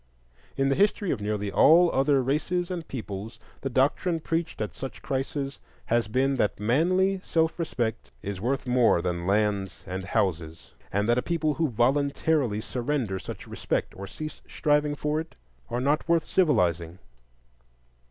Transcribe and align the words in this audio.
In 0.57 0.69
the 0.69 0.73
history 0.75 1.11
of 1.11 1.21
nearly 1.21 1.51
all 1.51 1.91
other 1.93 2.23
races 2.23 2.71
and 2.71 2.87
peoples 2.87 3.37
the 3.61 3.69
doctrine 3.69 4.19
preached 4.19 4.59
at 4.59 4.73
such 4.73 5.03
crises 5.03 5.59
has 5.85 6.07
been 6.07 6.37
that 6.37 6.59
manly 6.59 7.21
self 7.23 7.59
respect 7.59 8.11
is 8.23 8.41
worth 8.41 8.65
more 8.65 9.03
than 9.03 9.27
lands 9.27 9.83
and 9.85 10.05
houses, 10.05 10.73
and 10.91 11.07
that 11.07 11.19
a 11.19 11.21
people 11.21 11.53
who 11.53 11.69
voluntarily 11.69 12.61
surrender 12.61 13.19
such 13.19 13.45
respect, 13.45 13.93
or 13.95 14.07
cease 14.07 14.41
striving 14.49 14.95
for 14.95 15.19
it, 15.19 15.35
are 15.69 15.79
not 15.79 16.09
worth 16.09 16.25
civilizing. 16.25 16.97